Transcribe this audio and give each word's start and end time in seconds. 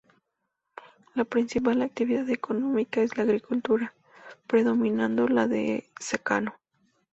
La 1.13 1.25
principal 1.25 1.79
actividad 1.83 2.27
económica 2.31 3.03
es 3.03 3.15
la 3.17 3.21
agricultura, 3.23 3.93
predominando 4.47 5.27
la 5.27 5.47
de 5.47 5.89
secano. 5.99 6.55